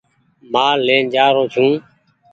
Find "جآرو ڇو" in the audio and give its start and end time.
1.13-1.65